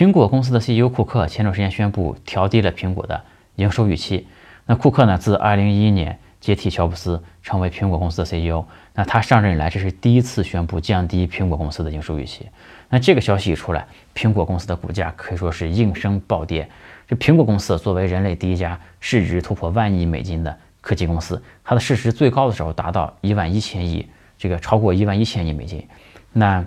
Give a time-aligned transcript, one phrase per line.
[0.00, 3.22] 苹果公司的 CEO 库克前段时间宣布调低了苹果的
[3.56, 4.26] 营收预期。
[4.64, 8.64] 那库克呢，自2011年接替乔布斯成为苹果公司的 CEO。
[8.94, 12.48] 那他上任以来，这是第一次宣布降低苹果公司的营收预期。
[12.88, 16.66] 那这个消息一出来，苹果公司的股价可以说是应声暴跌。
[17.06, 24.08] 这苹果公司作为人类第一家市值突破万亿美金的科技公司，它的市值最高的时候达到一万一千亿，
[24.38, 25.86] 这个超过一万一千亿美金。
[26.32, 26.64] 那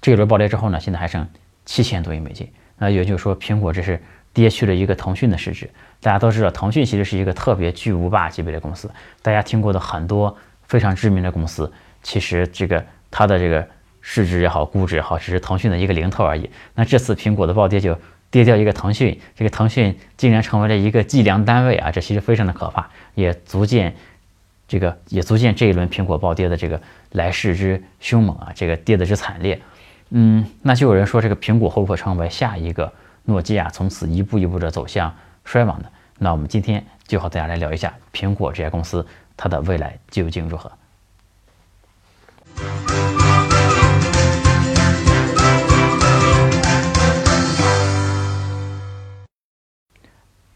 [0.00, 1.26] 这一轮暴跌之后呢，现在还剩
[1.70, 2.50] 七千多亿美金。
[2.78, 4.02] 那也就是说，苹果这是
[4.32, 5.70] 跌去了一个腾讯的市值。
[6.00, 8.90] 大家都知道，腾讯其实是一个特别巨无霸级别的公司，
[9.22, 13.64] 大家听过的很多非常知名的公司，其实这个它的这个。
[14.02, 16.48] 市值也好，估值也好，只是腾讯的一个零头而已。
[16.74, 17.94] 那这次苹果的暴跌就
[18.30, 21.90] 跌掉一个腾讯，这个腾讯竟然成为了一个计量单位啊！
[21.90, 23.94] 这其实非常的可怕，也足见
[24.66, 26.80] 这个也足见这一轮苹果暴跌的这个
[27.10, 28.50] 来势之凶猛啊！
[28.54, 29.60] 这个跌的之惨烈。
[30.12, 32.92] 嗯，那就有人说这个苹果会不会成为下一个
[33.26, 35.88] 诺基亚，从此一步一步的走向衰亡呢？
[36.18, 40.70] 那我们今天就和大家来聊一下苹果这家公司它的未来究竟如何。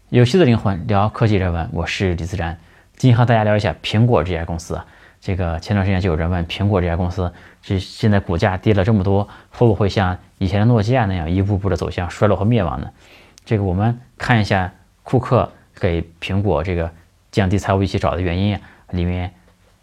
[0.09, 2.59] 有趣的灵魂聊科技人文，我是李自然。
[2.97, 4.85] 今天和大家聊一下苹果这家公司啊。
[5.25, 12.87] 这个前段时间就有人问苹果这家公司，这现在股价跌了这么多，会不会像以前的诺基亚那样一步步的走向衰落和灭亡呢？
[13.43, 16.91] 这个我们看一下库克给苹果这个
[17.31, 18.55] 降低财务预期找的原因，
[18.91, 19.33] 里面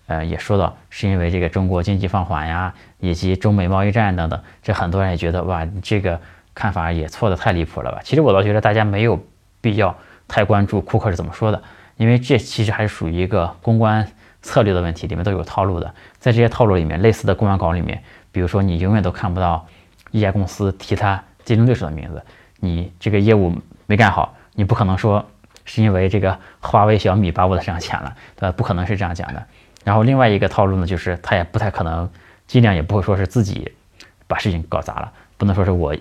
[0.07, 4.41] 呃也说到是因为这个中国经济放缓呀，以及中美贸易战等等。
[4.63, 6.21] 这很多人也觉得哇，这个
[6.55, 8.01] 看法也错的太离谱了吧？
[8.05, 9.21] 其实我倒觉得大家没有
[9.61, 9.97] 必要。
[10.29, 11.61] 太关注库克是怎么说的，
[11.97, 14.09] 因为这其实还是属于一个公关
[14.43, 15.95] 策略的问题，里面都有套路的。
[16.19, 19.67] 在这些套路里面，类似的公关稿里面，比如说你永远都看不到
[20.11, 22.23] 一家公司提他竞争对手的名字，
[22.61, 25.25] 你这个业务没干好，你不可能说
[25.65, 28.53] 是因为这个华为、小米把我的市场抢了，对吧？
[28.57, 29.43] 不可能是这样讲的。
[29.85, 32.09] 然后另外一个套路呢，就是他也不太可能，
[32.47, 33.73] 尽量也不会说是自己
[34.27, 35.95] 把事情搞砸了，不能说是我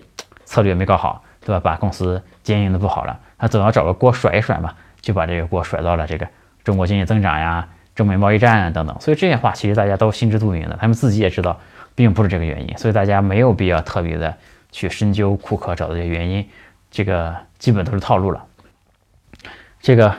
[0.46, 1.60] 策略没搞好，对吧？
[1.60, 3.20] 把公司经营的不好了。
[3.38, 6.28] 他总要找个锅甩一甩嘛，就把这个锅甩到了这个
[6.64, 9.00] 中国经济增长呀、中美贸易战啊等等。
[9.00, 11.60] 所以这些话其实大家都心知肚明的，他们自己也知道，
[11.96, 12.78] 并不是这个原因。
[12.78, 14.36] 所以大家没有必要特别的
[14.72, 16.48] 去深究库克找的这些原因，
[16.90, 18.46] 这个基本都是套路了。
[19.82, 20.16] 这个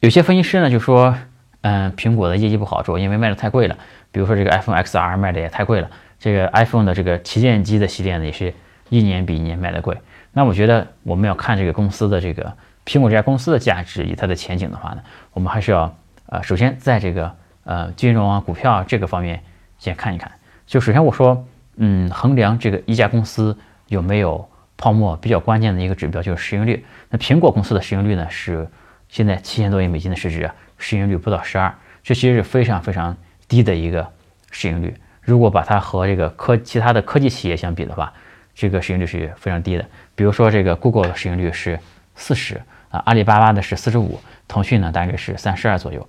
[0.00, 1.16] 有些分析师呢就说，
[1.62, 3.76] 嗯，苹果的业绩不好，主要因为卖的太贵了。
[4.12, 8.54] 比如说这个 iPhone XR 卖的也太贵了，这个 iPhone 的这个旗舰机的系列呢也是
[8.88, 9.96] 一年比一年卖的贵。
[10.32, 12.52] 那我觉得我们要看这个公司的这个
[12.84, 15.02] 苹果这家公司的价值以它的前景的话呢，
[15.32, 15.94] 我们还是要
[16.26, 19.42] 呃，首先在这个呃金融啊、股票啊这个方面
[19.78, 20.30] 先看一看。
[20.66, 23.56] 就首先我说，嗯，衡量这个一家公司
[23.88, 26.84] 有没有泡沫比较关键的一个指标就是市盈率。
[27.10, 28.68] 那苹果公司的市盈率呢是
[29.08, 31.72] 现在七千多亿美金的市值，市盈率不到十二，
[32.02, 33.16] 这其实是非常非常
[33.46, 34.06] 低的一个
[34.50, 34.94] 市盈率。
[35.22, 38.12] 如果把它和这个科其他的科技企业相比的话，
[38.54, 39.84] 这个市盈率是非常低的。
[40.14, 41.78] 比如说，这个 Google 的市盈率是
[42.14, 42.60] 四十
[42.90, 46.06] 啊，阿里巴巴的是四十五，腾讯呢大概是三十二左右。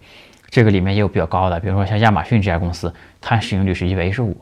[0.49, 4.37] 这个里面也有比较高的，比如说像亚马逊这家公司，它市盈率是一百一十五。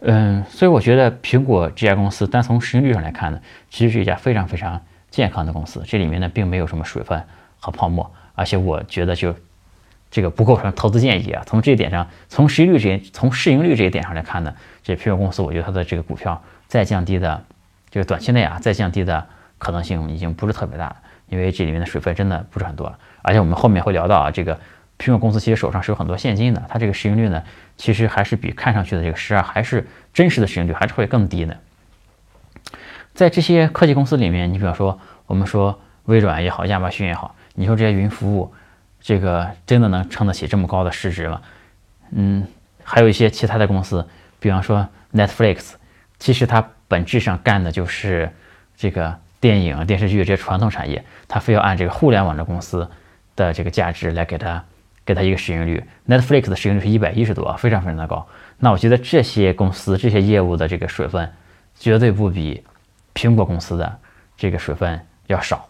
[0.00, 3.40] 嗯，所以我觉得苹果这家公司单从市盈率上来看呢，
[3.70, 4.80] 其实是一家非常非常
[5.10, 5.82] 健康的公司。
[5.86, 7.22] 这里面呢并没有什么水分
[7.60, 9.34] 和泡沫，而且我觉得就
[10.10, 11.42] 这个不构成投资建议啊。
[11.46, 17.44] 从这一点上，从市盈率这从市盈率这一点上来看呢，这苹果公司我觉得它的这个股票再降低的。
[17.90, 19.26] 这个短期内啊，再降低的
[19.56, 20.96] 可能性已经不是特别大了，
[21.28, 22.98] 因为这里面的水分真的不是很多了。
[23.22, 24.54] 而且我们后面会聊到啊，这个
[24.98, 27.42] 苹果公司其实手上是有很多现金的，它这个市盈率呢，
[27.76, 31.56] 其实还是比看上去的这个十二还是真实的市盈率还是会更低的。
[33.14, 38.52] 在这些科技公司里面，你比方说我们说微软也好，亚马逊也好，你说这些云服务，
[39.00, 41.40] 这个真的能撑得起这么高的市值吗？
[42.12, 42.46] 嗯，
[42.82, 44.06] 还有一些其他的公司，
[44.38, 45.72] 比方说 Netflix，
[46.18, 46.64] 其实它。
[46.90, 48.32] 本质上干的就是
[48.74, 52.88] 这个电影、电视剧这些传统产业，它非要按这个互联网的公司
[53.36, 54.64] 的这个价值来给它
[55.04, 55.82] 给它一个市盈率。
[56.06, 58.26] Netflix 的市盈率是一百一十多，非常非常的高。
[58.58, 61.32] 那我觉得这些公司这些业务的这个水分，
[61.78, 62.64] 绝对不比
[63.14, 63.98] 苹果公司的
[64.36, 65.68] 这个水分要少。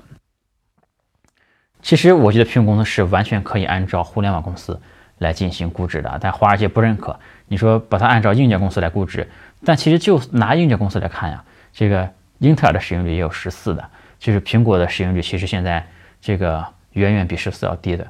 [1.83, 4.81] 其实我觉得苹果公司是完全可以按照互联网公司
[5.19, 7.19] 来进行估值的，但华尔街不认可。
[7.47, 9.29] 你说把它按照硬件公司来估值？
[9.65, 13.85] 但其实就拿硬件公司来看呀，这个英特尔的市盈率也有十四的，
[14.19, 15.85] 就是苹果的市盈率其实现在
[16.21, 18.07] 这个远远比十四要低的。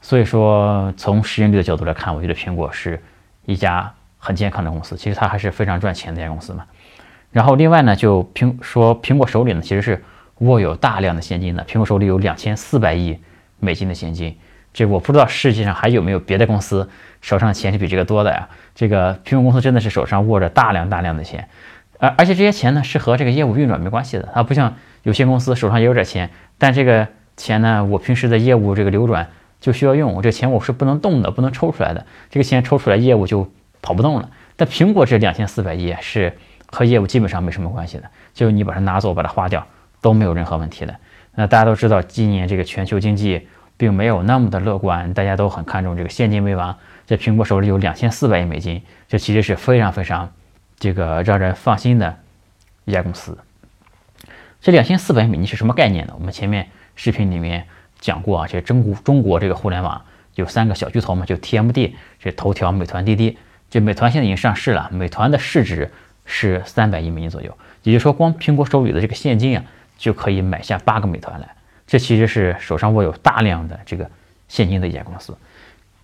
[0.00, 3.00] 所以说从市盈率的角度来看，我觉得苹果是
[3.46, 6.64] 一家很健康的公司，其实它还是非常赚钱的一家公司嘛。
[7.30, 10.04] 然后另外呢，就苹说苹果手里呢其实是
[10.38, 13.18] 握有大量的现金的，苹果手里有两千四百亿
[13.58, 14.36] 美金的现金。
[14.74, 16.88] 这我不知道世界上还有没有别的公司
[17.20, 18.48] 手上钱是比这个多的呀？
[18.74, 21.46] 这个苹果公司真的是手上握着大量大量的钱，
[22.02, 27.06] 而而且这些钱呢是和这个业务运转没关系的，它不像有些公司手上也有点钱，但这个
[27.36, 29.28] 钱呢我平时的业务这个流转
[29.60, 33.48] 就需要用，我这钱我是不能动的，不能抽出来的，这个钱抽出来业务就
[33.80, 34.28] 跑不动了。
[34.56, 36.36] 但苹果这两千四百亿是
[36.72, 38.04] 和业务基本上没什么关系的，
[38.34, 39.64] 就你把它拿走把它花掉
[40.00, 40.96] 都没有任何问题的。
[41.36, 43.46] 那大家都知道今年这个全球经济。
[43.78, 46.76] 并没有那么的乐观，大家都很看重这个现金为王。
[47.04, 50.30] 这苹果手里有两千四百亿美金，这其实是非常非常
[50.82, 52.18] 这个让人放心的
[52.86, 53.38] 一家公司。
[54.60, 56.14] 这两千四百美金是什么概念呢？
[56.18, 57.64] 我们前面视频里面
[58.00, 60.02] 讲过啊，这中国中国这个互联网
[60.34, 63.38] 有三个小巨头嘛，就 TMD，这头条、美团、滴滴。
[63.70, 65.88] 这美团现在已经上市了，美团的市值
[66.26, 69.64] 是三百亿美金左右，也就是说，光苹果手里的这个现金啊，
[69.96, 71.48] 就可以买下八个美团来。
[71.86, 74.10] 这其实是手上握有大量的这个
[74.48, 75.38] 现金的一家公司，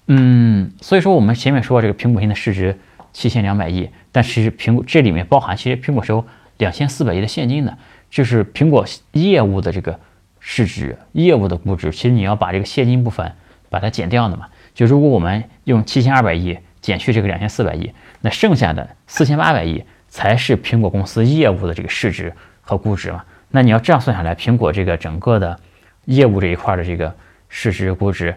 [0.06, 2.78] 嗯，所以说我们前面说这个苹果现在市值
[3.19, 6.25] 七千两百亿，但其实苹果这里面包含其实苹果是有
[6.59, 7.76] 两千四百亿的现金的，
[8.09, 9.99] 就是苹果业务的这个
[10.38, 13.32] 市值、业务的估值，其实你要把这个现金部分
[13.69, 14.47] 把它减掉的嘛。
[14.73, 23.25] 就如果我们用七千二百亿减去这个两千四百亿，那剩下的四千八百亿才是苹果公司业务的这个市值和估值嘛。
[23.50, 25.59] 那你要这样算下来，苹果这个整个的。
[26.05, 27.14] 业务这一块的这个
[27.50, 28.35] 市值估值，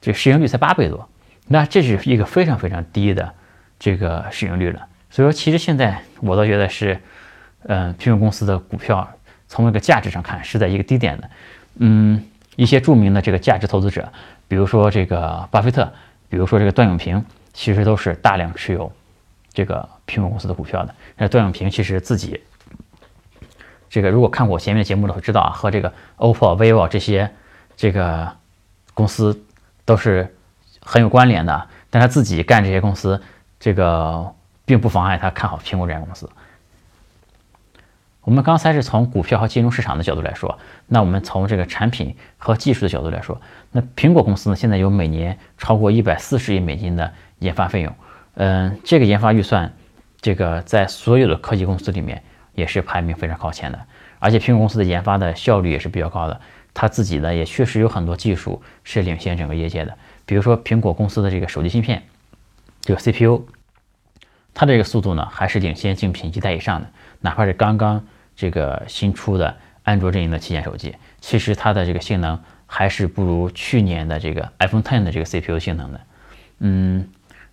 [0.00, 1.08] 这市盈率才八倍多，
[1.48, 3.34] 那这是一个非常非常低的
[3.80, 4.86] 这个市盈率了。
[5.10, 6.96] 所以说，其实现在我倒觉得是，
[7.64, 9.08] 嗯，苹果公司的股票
[9.48, 11.30] 从那个价值上看是在一个低点的。
[11.78, 12.22] 嗯，
[12.54, 14.08] 一些著名的这个价值投资者，
[14.46, 15.92] 比如说这个巴菲特，
[16.28, 18.92] 比如说这个段永平，其实都是大量持有
[19.52, 20.94] 这个苹果公司的股票的。
[21.16, 22.40] 那段永平其实自己。
[23.88, 27.28] 这个如果看过我前面的节目的会知道啊，和这个 OPPO、vivo 这些
[27.76, 28.30] 这个
[28.94, 29.42] 公司
[29.84, 30.32] 都是
[30.80, 31.66] 很有关联的。
[31.90, 33.20] 但他自己干这些公司，
[33.60, 34.34] 这个
[34.64, 36.28] 并不妨碍他看好苹果这家公司。
[38.22, 43.40] 我们刚才是从股票和金融市场的角度来说，那我们从这个产品和技术的角度来说，
[43.70, 47.94] 那苹果公司呢现在有每年超过一百四十亿美金的研发费用，
[48.34, 49.72] 嗯，这个研发预算，
[50.20, 52.20] 这个在所有的科技公司里面。
[52.52, 53.78] 也是排名非常靠前的，
[54.18, 56.38] 而且苹果公司的研发的效率也是比较高的，
[56.74, 59.96] 它自己呢也确实有很多技术是领先整个业界的。
[60.26, 62.02] 比如说苹果公司的这个手机芯片，
[62.90, 63.46] 这个 CPU，
[64.52, 66.88] 它的这个速度呢还是领先竞品一代以上的。
[67.20, 68.04] 哪怕是刚刚
[68.34, 76.00] 这个新出的安卓阵营的旗舰手机，其实它的这个性能还是不如去年的这个 iPhone Ten 的这个 CPU 性能的。
[76.58, 77.08] 嗯。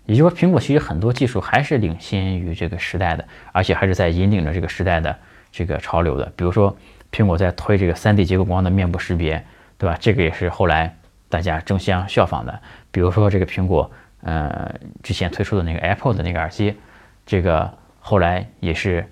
[0.05, 5.13] 也就是说，苹果其实很多技术还是领先于这个时代的，而且还是在引领着这个时代的
[5.51, 6.31] 这个潮流的。
[6.37, 6.73] 比如说，
[7.11, 9.45] 苹果在推这个 3D 结构光的面部识别，
[9.77, 9.97] 对吧？
[9.99, 10.95] 这个也是后来
[11.27, 12.57] 大家争相效仿的。
[12.89, 13.91] 比如说，这个苹果
[14.27, 16.75] 呃之前推出的那个 Apple 的那个耳机，
[17.25, 19.09] 这个后来也是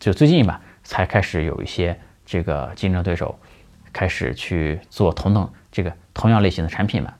[0.00, 3.38] 就最近吧才开始有一些这个竞争对手
[3.92, 7.14] 开始去做同等这个同样类型的产品嘛。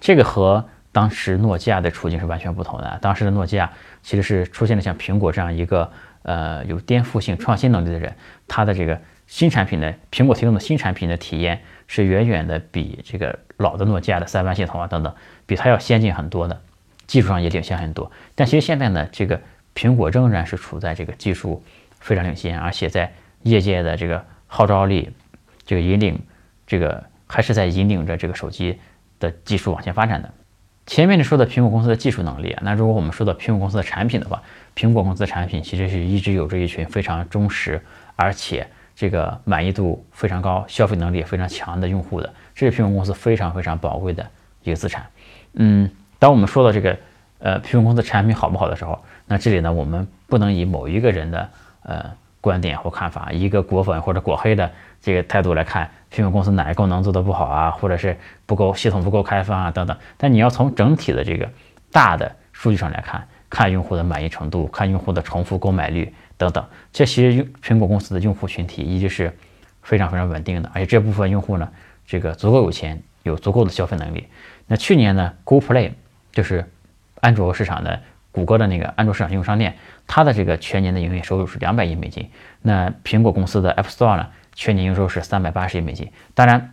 [0.00, 0.62] 这个和
[0.92, 2.98] 当时诺基亚的处境是完全不同的。
[3.00, 5.90] 当时的诺基亚其实是出现了像苹果这样一个
[6.22, 8.14] 呃有颠覆性创新能力的人，
[8.46, 15.14] 他的这个新产品的苹果提供的新产品的体验是远远的比这个老的诺基亚的三班系统啊等等，
[15.46, 16.60] 比它要先进很多的，
[17.06, 18.10] 技术上也领先很多。
[18.34, 19.40] 但其实现在呢，这个
[19.74, 21.62] 苹果仍然是处在这个技术
[22.00, 25.10] 非常领先，而且在业界的这个号召力，
[25.64, 26.18] 这个引领，
[26.66, 28.78] 这个还是在引领着这个手机
[29.18, 30.32] 的技术往前发展的。
[30.86, 34.40] 前面你说的苹果公司的技术能力啊，那如果我们说到苹果公司的产品的话，
[34.76, 37.82] 苹果公司的产品其实是一直有着一群非常忠实，
[38.14, 44.24] 而且这个满意度非常高、消费能力也非常强的用户的，这是苹果公司非常非常宝贵的
[44.62, 45.04] 一个资产。
[45.54, 46.96] 嗯，当我们说到这个
[47.38, 51.48] 呃苹果公司产品好不好的时候，那这里呢，我们不能以某一个人的
[51.82, 52.04] 呃
[52.40, 54.70] 观点或看法，一个果粉或者果黑的
[55.00, 55.90] 这个态度来看。
[56.12, 59.94] 苹果公司哪个功能做得不好啊，或者是不够系统不够开放啊等等。
[60.16, 61.46] 但你要从整体的这个
[61.90, 69.36] 大的数据上来看，看用户的满意程度，看用户的重复购买率等等，这其实苹果公司的用户群体一直是
[69.82, 71.68] 非常非常稳定的，而且这部分用户呢，
[72.06, 74.26] 这个足够有钱，有足够的消费能力。
[74.66, 75.90] 那去年呢，Google Play
[76.36, 76.62] 就是
[77.20, 77.98] 安卓市场的
[78.30, 79.74] 谷歌的那个安卓市场应用商店，
[80.06, 82.28] 它的这个全年的营业收入是两百亿美金。
[82.60, 84.28] 那苹果公司的 App Store 呢？
[84.54, 86.10] 全年营收是三百八十亿美金。
[86.34, 86.70] 当然，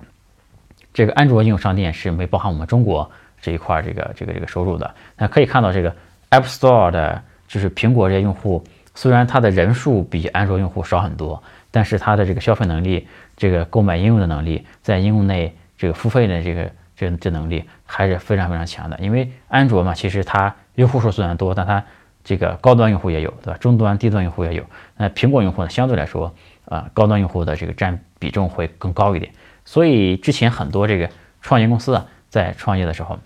[0.93, 3.10] 这个安卓应用商店是没包含我们中国
[3.41, 4.93] 这一块这个这个这个收入的。
[5.17, 5.96] 那可以看到，这个
[6.29, 8.62] App Store 的，就是苹果这些用户
[8.96, 11.41] 虽然它的人数比安卓用户少很多，
[11.72, 18.97] 但是它的这个消费能力、这个购买应用的能力，在应用内这个付费的这个这这能力还是非常非常强的。
[19.00, 21.83] 因为安卓嘛，其实它用户数虽然多，但它
[22.23, 23.57] 这个高端用户也有，对吧？
[23.59, 24.65] 中端、低端用户也有。
[24.97, 26.33] 那苹果用户呢，相对来说，
[26.65, 29.31] 啊，高端用户的这个占比重会更高一点。
[29.65, 31.09] 所以之前很多这个
[31.41, 33.19] 创业公司啊，在创业的时候，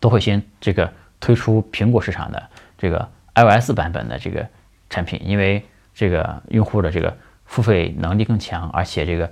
[0.00, 2.42] 都会先这个推出苹果市场的
[2.76, 4.46] 这个 iOS 版本的这个
[4.90, 9.30] 产品，因为这个用户的这个付费能力更强，而且这个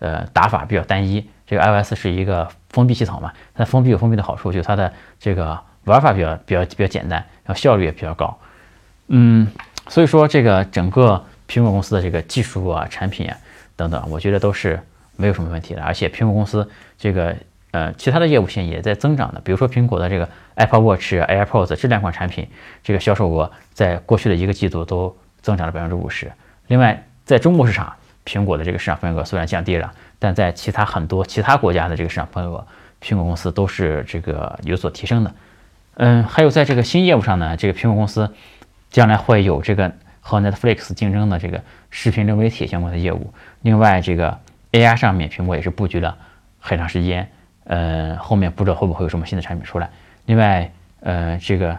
[0.00, 1.26] 呃打法比较单一。
[1.46, 8.36] 这个 iOS 是一个封闭系统嘛，它封闭有封闭的好处，就是它的这个玩法比较比较比较简单，然后效率也比较高。
[9.08, 9.46] 嗯，
[9.88, 13.36] 所以说这个整个苹果公司的这个技术啊、产品啊
[13.76, 14.80] 等等，我觉得都是
[15.14, 15.82] 没有什么问题的。
[15.82, 17.36] 而且苹果公司这个
[17.70, 22.48] 呃其他的业务线也在增长的，比如说苹果的这个 Apple Watch、AirPods 这两款产品，
[22.82, 26.32] 这个销售额在过去的一个季度都增长了百分之五十。
[26.66, 32.66] 另外，在中国市场，苹果的这个市场份额虽然降低了，但在其他很多其他国家的这个市场份额，
[33.02, 35.32] 苹果公司都是这个有所提升的。
[35.96, 38.34] 嗯，还有在这个新业务上呢，这个苹果公司
[38.90, 43.32] 将来会有这个和 Netflix 竞争的这个视频流媒体相关的业务。
[43.62, 44.38] 另外，这个
[44.72, 46.16] AI 上面，苹果也是布局了
[46.60, 47.28] 很长时间。
[47.64, 49.90] 呃，后面不知道会不会有什么新的产品出来。
[50.26, 50.70] 另外，
[51.00, 51.76] 呃，这个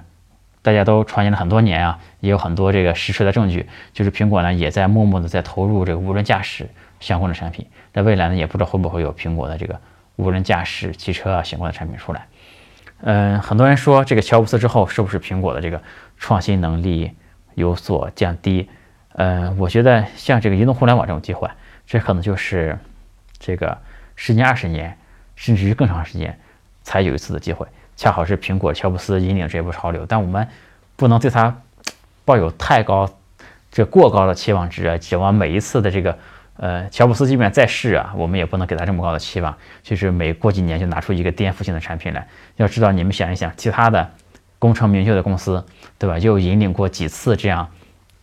[0.62, 6.67] 大家都传言了很多年啊，也有很多这个实锤的证据，就是苹果呢也在默默的在投入这个无人驾驶
[6.99, 7.67] 相关的产品。
[7.93, 9.79] 在未来呢，也不知道会不会有苹果的这个
[10.15, 12.27] 无人驾驶汽车啊相关的产品出来。
[13.01, 15.81] 嗯，很多人说这个乔布斯之后是不是苹果的这个
[16.17, 17.11] 创新能力
[17.53, 18.69] 有所降低？
[19.13, 21.47] 嗯，我觉得像这个移动互联网这种机会，
[21.85, 22.77] 这可能就是
[23.39, 23.77] 这个
[24.15, 24.97] 十年、二十年，
[25.35, 26.37] 甚至于更长时间
[26.83, 27.67] 才有一次的机会。
[27.95, 30.47] 恰好是苹果乔布斯引领这波潮流，但我们
[30.95, 31.55] 不能对它
[32.25, 33.07] 抱有太高、
[33.71, 36.17] 这过高的期望值啊，指望每一次的这个。
[36.57, 42.27] 呃，乔布斯即便在世啊，我们也不能给他这么高的期望，就是每过几年就拿出一个颠覆性的产品来。
[42.55, 44.09] 要知道，你们想一想，其他的
[44.57, 45.63] 功成名就的公司，
[45.99, 46.17] 对吧？
[46.17, 47.67] 又引领过几次这样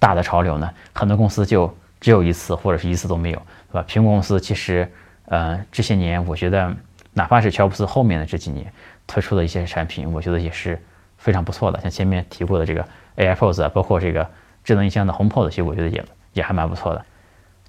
[0.00, 0.68] 大的潮流呢？
[0.92, 3.38] 很多公司就只有一次，或者是一次都没有，
[3.70, 3.86] 对吧？
[3.88, 4.90] 苹果公司其实，
[5.26, 6.74] 呃，这些年我觉得，
[7.12, 8.66] 哪怕是乔布斯后面的这几年
[9.06, 10.76] 推出的一些产品，我觉得也是
[11.18, 11.80] 非常不错的。
[11.80, 12.84] 像前面提过的这个
[13.16, 14.28] AirPods，啊包括这个
[14.64, 17.04] 智能音箱的 HomePod，其实我觉得也也还蛮不错的。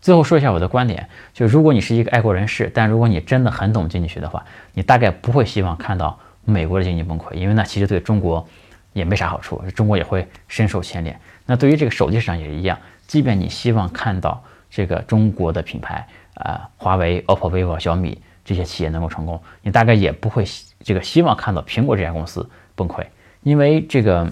[0.05, 4.45] 最后说一下我的观点，就如果你是一个爱国人士，但如果你真的很懂经济学的话，
[4.75, 8.47] 你大概不会希望看到美国的经济崩溃，因为那其实对中国
[8.93, 11.19] 也没啥好处，中国也会深受牵连。
[11.47, 20.45] 那对于这个手机市场也是一样，即便你希望看到这个中国的品牌啊，华为、OPPO、vivo、小米这些企业能够成功，你大概也不会
[20.83, 23.03] 这个希望看到苹果这家公司崩溃，
[23.41, 24.31] 因为这个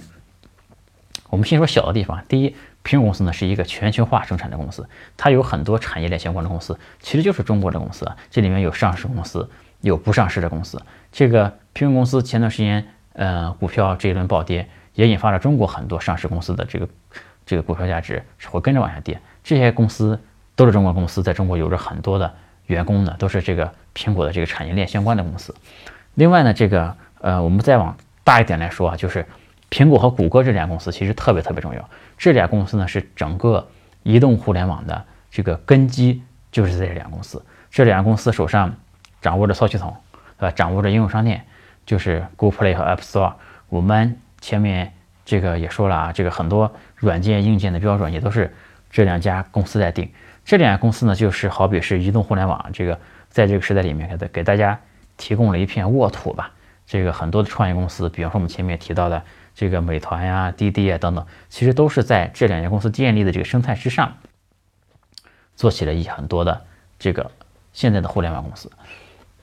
[1.31, 2.55] 我们先说小的地方，第一。
[2.83, 8.09] 苹果公司呢是一个全球化生产的公司，它有很多产业链相关的公司，其实就是中国的公司。
[8.29, 9.49] 这里面有上市公司，
[9.81, 10.81] 有不上市的公司。
[11.11, 16.87] 这个苹果公司前段时间，呃，股票这一轮暴跌，也引发了中国很多上市公司的这个
[17.45, 19.19] 这个股票价值是会跟着往下跌。
[19.43, 20.19] 这些公司
[20.55, 22.33] 都是中国公司，在中国有着很多的
[22.67, 25.53] 员工呢，都是这个苹果的这个产业链相关的公司。
[26.15, 29.25] 另外呢，这个呃，我们再往大一点来说啊，就是
[29.73, 31.89] 苹果和谷歌这两家公司其实特别特别重要。
[32.15, 33.67] 这俩公司呢是整个
[34.03, 37.43] 移动互联网的这个根基，就是在这两公司。
[37.71, 38.71] 这两家公司手上
[39.19, 39.95] 掌握着操作系统，
[40.37, 40.51] 对吧？
[40.55, 41.43] 掌握着应用商店，
[41.87, 43.33] 就是 Google Play 和 App Store。
[43.67, 44.93] 我们前面
[45.25, 48.53] 这个也说了啊，这个很多软件硬件的标准也都是
[48.91, 50.07] 这两家公司在定。
[50.45, 54.79] 这两家公司呢，就是好比是移动互联网这个在这个时代里面给给大家
[55.17, 56.51] 提供了一片沃土吧。
[56.85, 59.19] 这个很多的创业公司，比方说我们前面提到的。
[59.55, 64.17] 这个美团呀、滴滴啊等等，其实都是在这两家公司建立的这个生态之上，
[65.55, 66.65] 做起了一很多的
[66.97, 67.31] 这个
[67.71, 68.71] 现在的互联网公司。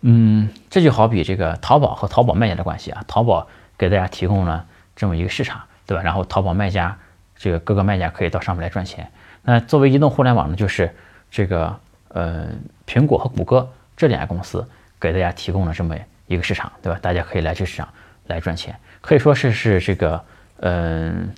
[0.02, 6.02] 嗯，这就好比这个淘宝和淘宝卖家的关系啊，淘宝给大家提供了这么一个市场，对吧？
[6.02, 6.98] 然后淘宝卖家
[7.36, 9.10] 这个各个卖家可以到上面来赚钱。
[9.42, 10.94] 那作为移动互联网呢，就是
[11.30, 12.48] 这个呃
[12.86, 14.66] 苹果和谷歌这两家公司
[14.98, 15.94] 给大家提供了这么
[16.26, 16.98] 一个市场，对吧？
[17.00, 17.88] 大家可以来这市场
[18.26, 18.74] 来赚钱。
[19.00, 20.22] 可以说是是这个，
[20.58, 21.32] 嗯，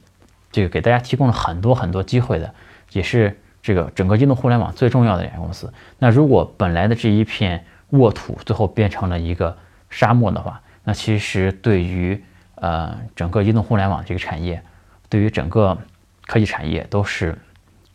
[0.50, 2.52] 这个给大家提供了很多很多机会的，
[2.90, 5.72] 也是这个整个移动互联网最重要的两家公司。
[5.98, 9.56] 那如果本来的这一片沃土最后变成了一个
[9.90, 12.20] 沙漠的话，那其实对于
[12.56, 14.60] 呃整个移动互联网这个产业，
[15.08, 15.78] 对于整个
[16.26, 17.38] 科技产业都是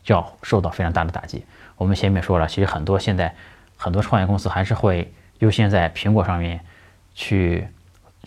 [0.05, 1.43] 要受到非常大的打击。
[1.75, 3.35] 我们前面说了，其实很多现在
[3.75, 6.61] 很多创业公司还是会优先在苹果上面
[7.13, 7.67] 去。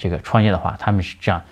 [0.01, 1.43] 这个创业的话，他们是这样，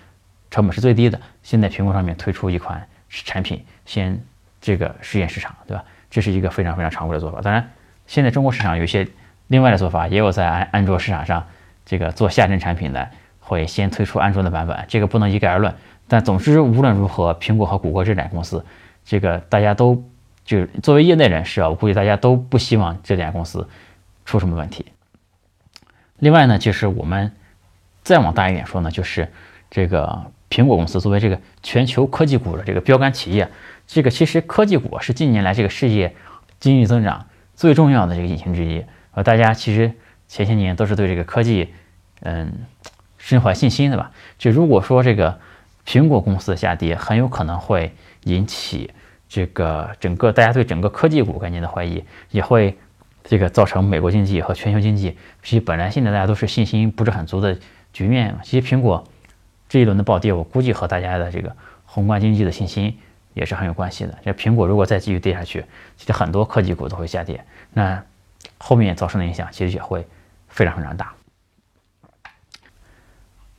[0.49, 1.21] 成本是最低的。
[1.43, 4.19] 先在苹果上面推出一款产品先
[4.59, 5.83] 这个试验市场，对吧？
[6.09, 7.39] 这是一个非常非常常规的做法。
[7.41, 7.69] 当然，
[8.07, 9.07] 现在中国市场有一些
[9.47, 11.45] 另外的做法，也有在安安卓市场上
[11.85, 13.07] 这个做下沉产品的，
[13.39, 15.71] 会先推出安卓的版本，这个不能一概而论。
[16.07, 18.65] 但总之，无论如何，苹果和谷歌这两家公司，
[19.05, 20.03] 这个大家都
[20.43, 23.69] 就作为业内人士啊，我估计大家都不希望这两家公司
[24.25, 24.87] 出什么问题。
[26.17, 27.31] 另外呢，就是我们
[28.09, 29.31] 再往大一点说呢，就是
[29.69, 30.31] 这个。
[30.49, 33.47] 苹果公司作为这个全球科技股的这个标杆企业，
[33.85, 36.15] 这个其实科技股是近年来这个世界
[36.59, 38.83] 经济增长最重要的这个引擎之一。
[39.11, 39.93] 呃，大家其实
[40.27, 41.71] 前些年都是对这个科技，
[42.21, 42.51] 嗯，
[43.19, 44.09] 深怀信心的吧？
[44.39, 45.39] 就如果说这个
[45.85, 48.89] 苹果公司的下跌，很有可能会引起
[49.27, 52.75] 这个整个大家对整个科技股概念的怀疑，也会
[53.23, 57.55] 这个造成美国经济和全球经济其实本来现在大家都是信心不是很足的
[57.99, 58.35] 局面。
[58.43, 59.05] 其实苹果。
[59.71, 62.97] 这一轮的暴跌，我估计和大家的这个宏观经济的信心
[63.35, 64.17] 也是很有关系的。
[64.25, 65.63] 这苹果如果再继续跌下去，
[65.95, 68.03] 其实很多科技股都会下跌，那
[68.57, 70.07] 后面造成的影响其实也会
[70.47, 71.13] 非常非常大。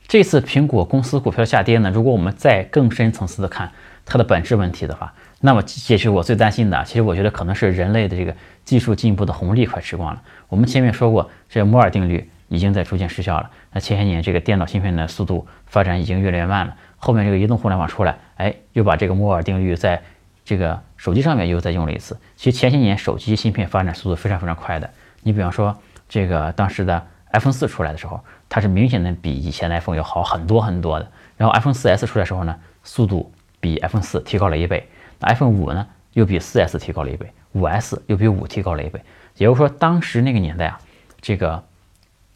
[0.09, 3.71] 这次苹果公司股票下跌呢，如果我们再更深层次的看
[4.05, 10.21] 它的本质问题的话，那么其实我最担心的，其实我觉得可能是人类的这个技术进步的红利快吃光了。
[10.49, 12.29] 我们前面说过，这摩尔定律。
[12.51, 13.49] 已经在逐渐失效了。
[13.73, 16.77] 那前些年这个电脑芯片的速度发展已经越来越慢了。
[16.99, 20.03] 后面这个移动互联网出来，哎，又把这个摩尔定律在
[20.45, 22.19] 这个手机上面又再用了一次。
[22.35, 24.91] 其实前些年手机芯片发展速度非常非常快的。
[25.23, 25.75] 你比方说
[26.09, 31.09] 这个当时的 iPhone 四出来的时候，它是明显的比以前的 iPhone 要好很多很多的。
[31.37, 34.89] 然后 iPhone 四 S 出来的时候呢，速度比 iPhone 四提高了一倍。
[35.21, 39.01] 那 iPhone 五呢，又比四 S 提高了一倍，五 S 又比五提高了一倍。
[39.37, 40.81] 也就是说，当时那个年代啊，
[41.21, 41.65] 这个。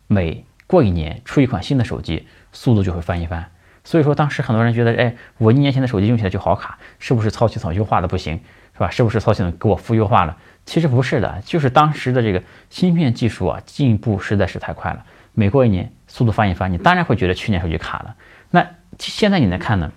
[0.06, 3.50] 每过一年出一款新的手机，速度就会翻一番。
[3.84, 8.40] 所以说，当时很多人觉得，哎，我一年前的手机用起来就好卡，是不是操作系统优化的不行，
[8.72, 8.88] 是吧？
[8.90, 10.36] 是不是操作系统给我负优化了？
[10.64, 15.04] 其实不是的，就是当时的这个芯片技术啊进步实在是太快了。
[15.34, 18.16] 每过一年速度翻一番，你当然会觉得去年手机卡了。
[18.50, 18.66] 那
[18.98, 19.92] 现在你来看呢？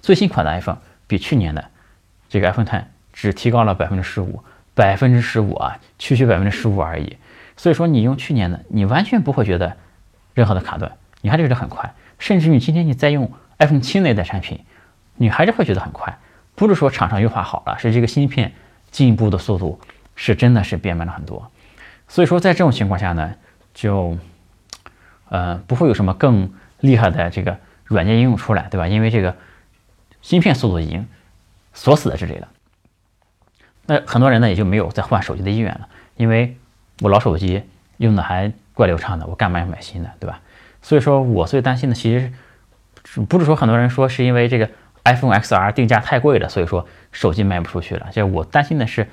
[0.00, 1.64] 最新款的 iPhone 比去年的
[2.28, 7.16] 这个 iPhone Ten 只提高了百分之十五，百分之十五啊，区区百分之十五而已。
[7.56, 9.76] 所以说，你用去年的，你完全不会觉得
[10.34, 11.94] 任何的卡顿，你还是觉得很快。
[12.18, 14.64] 甚至你今天你再用 iPhone 七那代产品，
[15.16, 16.16] 你还是会觉得很快。
[16.54, 18.52] 不是说厂商优化好了，是这个芯片
[18.90, 19.80] 进步的速度
[20.14, 21.50] 是真的是变慢了很多。
[22.08, 23.34] 所以说，在这种情况下呢，
[23.74, 24.16] 就
[25.28, 28.86] 呃不会有什么更厉害的这个软件应用出来，对吧？
[28.86, 29.36] 因为这个
[30.20, 31.06] 芯片速度已经
[31.74, 32.48] 锁死在这里了。
[33.86, 36.56] 那很多人呢也就没有再换手机的意愿了，因为。
[37.00, 37.62] 我老手机
[37.96, 40.40] 用的还怪流畅的，我干嘛要买新的，对吧？
[40.80, 42.32] 所以说我最担心的其实
[43.28, 44.68] 不是说很多人说是因为这个
[45.04, 48.08] iPhone XR 定价太贵了，所以说手机卖不出去了。
[48.12, 49.08] 就我担心的是，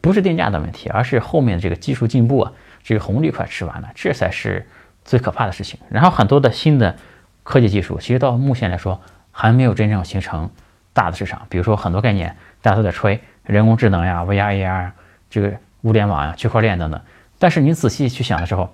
[0.00, 4.66] 不是定价的问题，而是后面的这个技术进步啊，这个红利快吃完了，这才是
[5.04, 5.78] 最可怕的事情。
[5.88, 6.96] 然后很多的新的
[7.42, 9.00] 科技技术，其实到目前来说
[9.32, 10.50] 还没有真正形成
[10.92, 11.46] 大的市场。
[11.48, 14.90] 比如说很多概念大家都在吹人工智能呀、VR、AR
[15.28, 17.00] 这个物联网呀、区块链等等。
[17.40, 18.72] 但是你仔细去想的时候，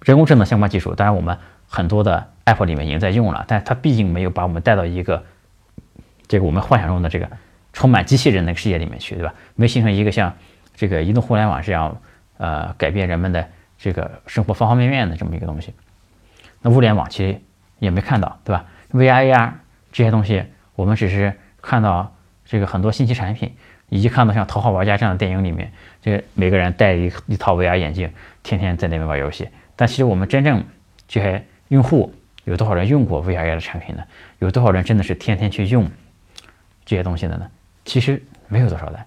[0.00, 1.36] 人工智能相关技术，当然我们
[1.68, 5.24] 很多的 App 里面已经在用了，但它毕竟没有把我们带到一个
[6.28, 7.28] 这个我们幻想中的这个
[7.72, 9.34] 充满机器人的世界里面去，对吧？
[9.56, 10.32] 没形成一个像
[10.76, 12.00] 这个移动互联网这样，
[12.38, 15.74] 呃，改变人们的这个生活方方面面的这么一个东西。
[16.60, 17.40] 那物联网其实
[17.80, 19.52] 也没看到，对吧？VR、AR
[19.90, 20.44] 这些东西，
[20.76, 23.52] 我们只是看到这个很多信息产品。
[23.92, 28.10] 以及看到像《头号玩家》这样的电影里面，这每个人戴一一套 VR 眼镜，
[28.42, 29.46] 天天在那边玩游戏。
[29.76, 30.64] 但其实我们真正
[31.06, 34.02] 这些用户有多少人用过 VR 的产品呢？
[34.38, 35.90] 有多少人真的是天天去用
[36.86, 37.46] 这些东西的呢？
[37.84, 38.98] 其实没有多少的。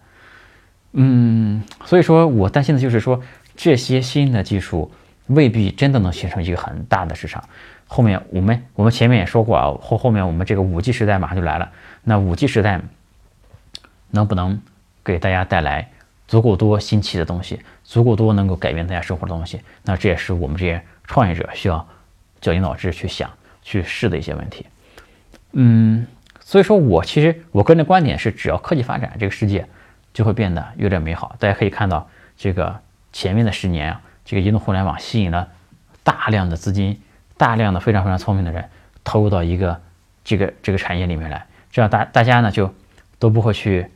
[0.92, 3.20] 嗯，所以说我担心的就是说，
[3.56, 4.92] 这些新的技术
[5.26, 7.44] 未必真的能形成一个很大的市场。
[7.88, 11.72] 后面我们我们前面也说过啊，后后面我们这个五 G 时代马上就来了。
[12.04, 12.82] 那五 G 时代
[14.12, 14.62] 能不能？
[15.06, 15.88] 给大家带来
[16.28, 21.88] 足够多新奇的东西，足够多能够改变大家生活的东西，那这也是我们这些创业者需要
[22.42, 23.30] 绞尽脑汁去想、
[23.62, 24.66] 去试的一些问题。
[25.52, 26.08] 嗯，
[26.40, 29.68] 所以说我其实我个人的观点是，只要科技发展，这个世界
[30.12, 31.36] 就会变得越来越美好。
[31.38, 32.76] 大家可以看到，这个
[33.14, 35.48] 前面的十年啊，这个移动互联网吸引了
[36.04, 37.00] 大量的资金，
[37.38, 38.68] 大量的非常非常聪明的人
[39.04, 39.80] 投入到一个
[40.24, 42.74] 这个这个产业里面来，这样大大家呢就
[43.20, 43.88] 都不会去。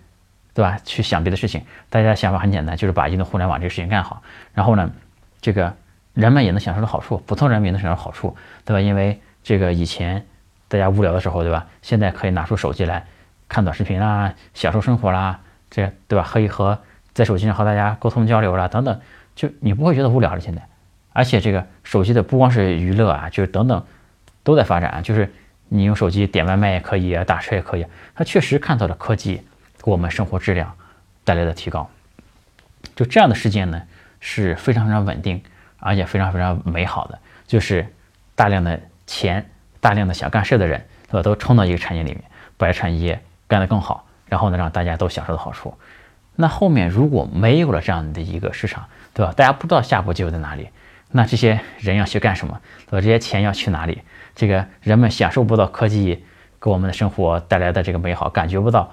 [0.53, 0.77] 对吧？
[0.83, 4.21] 去想别的事情，大家想法很简单，就是把移动互联网这个事情干好。
[4.53, 4.91] 然后呢，
[5.39, 5.73] 这个
[6.13, 8.35] 人们也能享受到好处，普通人民也能享受到好处，
[8.65, 8.81] 对吧？
[8.81, 10.25] 因为这个以前
[10.67, 11.65] 大家无聊的时候，对吧？
[11.81, 13.05] 现在可以拿出手机来，
[13.47, 16.27] 看短视频啦，享受生活啦，这对吧？
[16.29, 16.77] 可以和
[17.13, 18.99] 在手机上和大家沟通交流啦，等等，
[19.35, 20.39] 就你不会觉得无聊了。
[20.39, 20.61] 现在，
[21.13, 23.83] 而且这个手机的不光是娱乐啊，就是等等
[24.43, 25.31] 都在发展，就是
[25.67, 27.85] 你用手机点外卖也可以，打车也可以，
[28.15, 29.41] 它确实看到了科技
[29.81, 30.75] 给我们生活质量
[31.23, 31.89] 带来的提高。
[32.95, 33.81] 就这样的事件呢，
[34.19, 35.41] 是非常非常稳定，
[35.79, 37.87] 而且非常非常美好的，就是
[38.35, 41.23] 大量的钱，大量的想干事的人，对吧？
[41.23, 42.23] 都冲到一个产业里面，
[42.57, 45.73] 把产业干得更好，然后呢，让大家都享受到好处。
[46.35, 49.33] 那后面如果没有了这样的一个市场，对吧？
[49.35, 50.69] 大家不知道下一步机会在哪里，
[51.11, 52.61] 那这些人要去干什么？
[52.85, 53.01] 对吧？
[53.01, 54.01] 这些钱要去哪里？
[54.35, 56.23] 这个人们享受不到科技
[56.61, 58.91] 给我们的生活带来的这个美好，感觉不到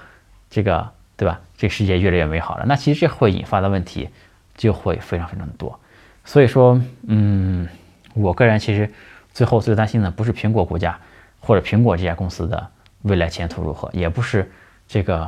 [0.50, 0.94] 这个。
[1.18, 1.40] 对吧？
[1.56, 4.06] 这个世界越来越美好了，那其实这会引发的问题
[4.54, 5.80] 就会非常非常的多。
[6.26, 7.66] 所以说，嗯，
[8.12, 8.92] 我个人其实
[9.32, 11.00] 最后最担心的不是苹果股价
[11.40, 12.68] 或者苹果这家公司的
[13.00, 14.52] 未来前途如何，也不是
[14.86, 15.26] 这个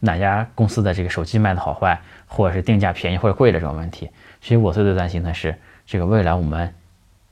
[0.00, 4.10] 哪家公司的这个手机卖的好坏，或者是定价便宜或者贵的这种问题。
[4.42, 6.74] 其实我最最担心的是这个未来我们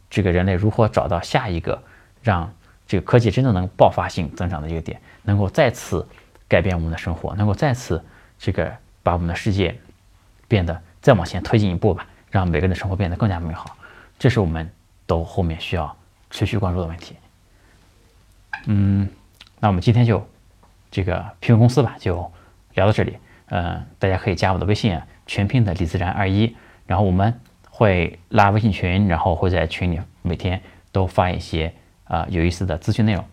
[0.08, 1.78] 这个人类如何找到下一个
[2.22, 2.50] 让
[2.86, 6.06] 这个科技真正能爆发性增长的一个点，能够再次。
[6.50, 8.04] 改变我们的生活，能够再次
[8.36, 9.78] 这个把我们的世界
[10.48, 13.76] 变得再往前推进一步吧，让每个人的生活变得更加美好，
[14.18, 14.68] 这是我们
[15.06, 15.96] 都后面需要
[16.28, 17.14] 持续关注的问题。
[18.66, 19.08] 嗯，
[19.60, 20.28] 那我们今天就
[20.90, 22.30] 这个评论公司吧，就
[22.74, 23.16] 聊到这里。
[23.46, 30.60] 嗯，大家可以加我的微信，全拼的李自然二一，然后我们会拉微信群，然后会在群里每天
[30.90, 31.72] 都发一些
[32.04, 33.24] 啊有意思的资讯内容。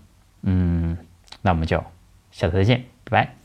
[0.44, 0.98] 嗯，
[1.42, 1.84] 那我们就
[2.32, 2.97] 下次再见。
[3.10, 3.37] Bye.